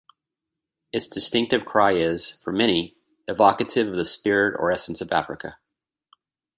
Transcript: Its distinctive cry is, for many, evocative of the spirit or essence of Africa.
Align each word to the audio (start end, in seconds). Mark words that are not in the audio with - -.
Its 0.91 1.07
distinctive 1.07 1.63
cry 1.63 1.91
is, 1.91 2.39
for 2.43 2.51
many, 2.51 2.97
evocative 3.27 3.87
of 3.87 3.93
the 3.93 4.03
spirit 4.03 4.55
or 4.59 4.71
essence 4.71 4.99
of 4.99 5.11
Africa. 5.11 5.59